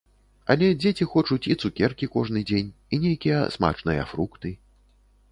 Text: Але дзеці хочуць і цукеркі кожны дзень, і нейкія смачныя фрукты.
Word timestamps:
Але 0.51 0.67
дзеці 0.83 1.05
хочуць 1.09 1.43
і 1.55 1.57
цукеркі 1.67 2.09
кожны 2.15 2.41
дзень, 2.51 2.71
і 2.97 2.99
нейкія 3.03 3.43
смачныя 3.57 4.07
фрукты. 4.15 4.55